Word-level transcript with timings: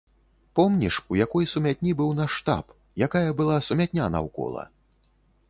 Помніш, 0.59 0.95
у 1.11 1.17
якой 1.19 1.45
сумятні 1.51 1.91
быў 1.99 2.09
наш 2.21 2.31
штаб, 2.41 2.73
якая 3.09 3.25
была 3.43 3.61
сумятня 3.69 4.11
наўкола? 4.17 4.63